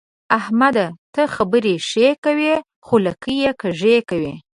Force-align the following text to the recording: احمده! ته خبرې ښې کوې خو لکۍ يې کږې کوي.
احمده! 0.37 0.87
ته 1.13 1.23
خبرې 1.35 1.75
ښې 1.89 2.09
کوې 2.25 2.53
خو 2.85 2.95
لکۍ 3.05 3.35
يې 3.43 3.51
کږې 3.61 3.95
کوي. 4.09 4.33